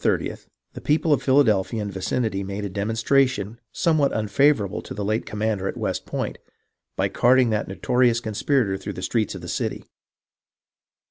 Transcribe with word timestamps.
30) 0.01 0.33
the 0.73 0.81
people 0.81 1.13
of 1.13 1.21
Philadelphia 1.21 1.79
and 1.79 1.93
vicinity 1.93 2.43
made 2.43 2.65
a 2.65 2.69
demonstration 2.69 3.59
somewhat 3.71 4.11
unfavourable 4.13 4.81
to 4.81 4.95
the 4.95 5.05
late 5.05 5.27
commander 5.27 5.67
at 5.67 5.77
West 5.77 6.07
Point, 6.07 6.39
by 6.95 7.07
carting 7.07 7.51
that 7.51 7.67
noto 7.67 7.93
rious 7.93 8.19
conspirator 8.19 8.77
through 8.79 8.93
the 8.93 9.03
streets 9.03 9.35
of 9.35 9.41
the 9.41 9.47
city. 9.47 9.85